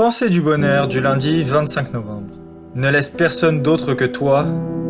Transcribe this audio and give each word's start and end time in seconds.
Pensée 0.00 0.30
du 0.30 0.40
bonheur 0.40 0.88
du 0.88 0.98
lundi 0.98 1.42
25 1.42 1.92
novembre. 1.92 2.34
Ne 2.74 2.88
laisse 2.88 3.10
personne 3.10 3.60
d'autre 3.60 3.92
que 3.92 4.06
toi 4.06 4.46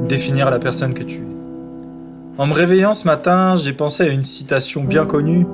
définir 0.08 0.52
la 0.52 0.60
personne 0.60 0.94
que 0.94 1.02
tu 1.02 1.16
es. 1.16 2.38
En 2.38 2.46
me 2.46 2.54
réveillant 2.54 2.94
ce 2.94 3.06
matin, 3.06 3.56
j'ai 3.56 3.72
pensé 3.72 4.04
à 4.04 4.06
une 4.06 4.22
citation 4.22 4.84
bien 4.84 5.06
connue 5.06 5.48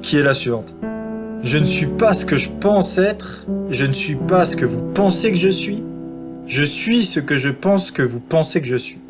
qui 0.00 0.16
est 0.16 0.22
la 0.22 0.32
suivante. 0.32 0.74
Je 1.42 1.58
ne 1.58 1.66
suis 1.66 1.84
pas 1.84 2.14
ce 2.14 2.24
que 2.24 2.38
je 2.38 2.48
pense 2.48 2.96
être, 2.96 3.44
je 3.70 3.84
ne 3.84 3.92
suis 3.92 4.14
pas 4.14 4.46
ce 4.46 4.56
que 4.56 4.64
vous 4.64 4.80
pensez 4.94 5.32
que 5.32 5.38
je 5.38 5.50
suis, 5.50 5.82
je 6.46 6.64
suis 6.64 7.04
ce 7.04 7.20
que 7.20 7.36
je 7.36 7.50
pense 7.50 7.90
que 7.90 8.00
vous 8.00 8.20
pensez 8.20 8.62
que 8.62 8.68
je 8.68 8.76
suis. 8.76 9.00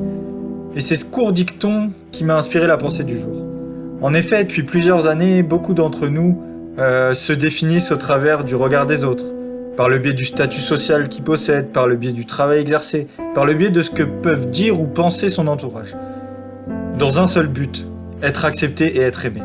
Et 0.75 0.81
c'est 0.81 0.97
ce 0.97 1.05
court 1.05 1.33
dicton 1.33 1.93
qui 2.11 2.25
m'a 2.25 2.37
inspiré 2.37 2.67
la 2.67 2.79
pensée 2.79 3.05
du 3.05 3.17
jour. 3.17 3.47
En 4.03 4.13
effet, 4.13 4.43
depuis 4.43 4.65
plusieurs 4.65 5.07
années, 5.07 5.45
beaucoup 5.45 5.73
d'entre 5.73 6.09
nous 6.09 6.43
euh, 6.81 7.15
se 7.15 7.33
définissent 7.33 7.93
au 7.93 7.97
travers 7.97 8.43
du 8.43 8.57
regard 8.57 8.87
des 8.87 9.05
autres, 9.05 9.27
par 9.77 9.89
le 9.89 9.99
biais 9.99 10.13
du 10.13 10.25
statut 10.25 10.61
social 10.61 11.09
qu'ils 11.09 11.25
possèdent, 11.25 11.73
par 11.73 11.87
le 11.87 11.97
biais 11.97 12.13
du 12.13 12.27
travail 12.27 12.61
exercé, 12.61 13.07
par 13.35 13.45
le 13.45 13.55
biais 13.55 13.71
de 13.71 13.83
ce 13.83 13.91
que 13.91 14.03
peuvent 14.03 14.51
dire 14.51 14.81
ou 14.81 14.85
penser 14.85 15.29
son 15.29 15.47
entourage. 15.47 15.97
Dans 16.99 17.21
un 17.21 17.27
seul 17.27 17.49
but, 17.49 17.87
être 18.23 18.45
accepté 18.45 18.97
et 18.97 19.01
être 19.01 19.27
aimé. 19.27 19.41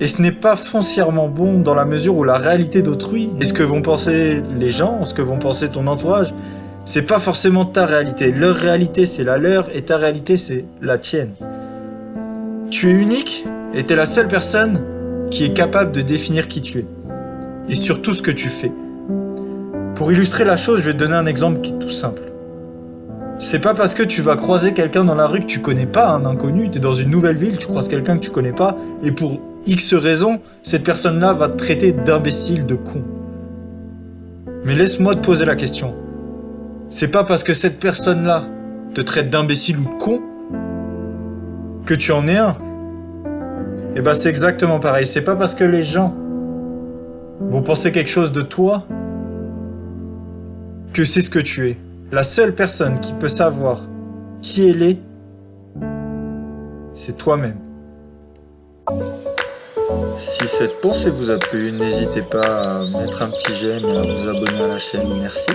Et 0.00 0.08
ce 0.08 0.20
n'est 0.22 0.32
pas 0.32 0.56
foncièrement 0.56 1.28
bon 1.28 1.60
dans 1.60 1.74
la 1.74 1.84
mesure 1.84 2.16
où 2.16 2.24
la 2.24 2.36
réalité 2.36 2.82
d'autrui, 2.82 3.30
et 3.40 3.44
ce 3.44 3.52
que 3.52 3.62
vont 3.62 3.82
penser 3.82 4.42
les 4.58 4.70
gens, 4.70 5.04
ce 5.04 5.14
que 5.14 5.22
vont 5.22 5.38
penser 5.38 5.68
ton 5.68 5.86
entourage, 5.86 6.34
c'est 6.84 7.02
pas 7.02 7.18
forcément 7.18 7.64
ta 7.64 7.86
réalité. 7.86 8.32
Leur 8.32 8.56
réalité, 8.56 9.06
c'est 9.06 9.24
la 9.24 9.38
leur, 9.38 9.74
et 9.74 9.82
ta 9.82 9.96
réalité, 9.96 10.36
c'est 10.36 10.64
la 10.82 10.98
tienne. 10.98 11.30
Tu 12.70 12.90
es 12.90 12.92
unique, 12.92 13.46
et 13.72 13.84
t'es 13.84 13.96
la 13.96 14.06
seule 14.06 14.28
personne 14.28 14.80
qui 15.30 15.44
est 15.44 15.54
capable 15.54 15.92
de 15.92 16.02
définir 16.02 16.48
qui 16.48 16.60
tu 16.60 16.80
es. 16.80 16.86
Et 17.68 17.76
surtout 17.76 18.14
ce 18.14 18.22
que 18.22 18.30
tu 18.30 18.48
fais. 18.48 18.72
Pour 19.94 20.10
illustrer 20.10 20.44
la 20.44 20.56
chose, 20.56 20.80
je 20.80 20.86
vais 20.86 20.92
te 20.92 20.98
donner 20.98 21.14
un 21.14 21.26
exemple 21.26 21.60
qui 21.60 21.72
est 21.72 21.78
tout 21.78 21.88
simple. 21.88 22.22
C'est 23.38 23.60
pas 23.60 23.74
parce 23.74 23.94
que 23.94 24.02
tu 24.02 24.22
vas 24.22 24.34
croiser 24.34 24.72
quelqu'un 24.72 25.04
dans 25.04 25.14
la 25.14 25.28
rue 25.28 25.40
que 25.40 25.46
tu 25.46 25.60
connais 25.60 25.86
pas, 25.86 26.08
un 26.08 26.24
inconnu, 26.24 26.68
tu 26.68 26.78
es 26.78 26.80
dans 26.80 26.94
une 26.94 27.10
nouvelle 27.10 27.36
ville, 27.36 27.58
tu 27.58 27.68
croises 27.68 27.88
quelqu'un 27.88 28.16
que 28.16 28.24
tu 28.24 28.30
connais 28.30 28.52
pas, 28.52 28.76
et 29.04 29.12
pour 29.12 29.40
X 29.66 29.94
raison, 29.94 30.40
cette 30.62 30.82
personne-là 30.82 31.32
va 31.32 31.48
te 31.48 31.56
traiter 31.56 31.92
d'imbécile, 31.92 32.66
de 32.66 32.74
con. 32.74 33.02
Mais 34.64 34.74
laisse-moi 34.74 35.14
te 35.14 35.20
poser 35.20 35.44
la 35.44 35.54
question. 35.54 35.94
C'est 36.88 37.08
pas 37.08 37.22
parce 37.22 37.44
que 37.44 37.54
cette 37.54 37.78
personne-là 37.78 38.44
te 38.94 39.00
traite 39.00 39.30
d'imbécile 39.30 39.78
ou 39.78 39.84
de 39.84 39.98
con 40.02 40.20
que 41.86 41.94
tu 41.94 42.10
en 42.12 42.26
es 42.26 42.36
un. 42.36 42.56
Et 43.94 44.00
bah 44.00 44.14
c'est 44.14 44.28
exactement 44.28 44.80
pareil. 44.80 45.06
C'est 45.06 45.22
pas 45.22 45.36
parce 45.36 45.54
que 45.54 45.64
les 45.64 45.84
gens 45.84 46.14
vont 47.40 47.62
penser 47.62 47.92
quelque 47.92 48.10
chose 48.10 48.32
de 48.32 48.42
toi 48.42 48.86
que 50.94 51.04
c'est 51.04 51.20
ce 51.20 51.28
que 51.28 51.40
tu 51.40 51.70
es. 51.70 51.76
La 52.12 52.22
seule 52.22 52.54
personne 52.54 53.00
qui 53.00 53.12
peut 53.14 53.28
savoir 53.28 53.80
qui 54.40 54.68
elle 54.68 54.82
est, 54.82 54.98
c'est 56.94 57.18
toi-même. 57.18 57.58
Si 60.16 60.46
cette 60.46 60.80
pensée 60.80 61.10
vous 61.10 61.30
a 61.30 61.38
plu, 61.38 61.72
n'hésitez 61.72 62.22
pas 62.22 62.82
à 62.82 62.86
mettre 63.00 63.22
un 63.22 63.30
petit 63.30 63.56
j'aime 63.56 63.84
et 63.84 63.96
à 63.96 64.02
vous 64.02 64.28
abonner 64.28 64.62
à 64.62 64.68
la 64.68 64.78
chaîne. 64.78 65.08
Merci. 65.20 65.50